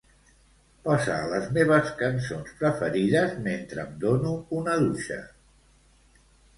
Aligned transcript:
Posa 0.87 1.17
les 1.33 1.45
meves 1.57 1.91
cançons 2.01 2.57
preferides 2.63 3.39
mentre 3.51 3.87
em 3.87 3.95
dono 4.09 4.35
una 4.65 4.81
dutxa. 4.85 5.23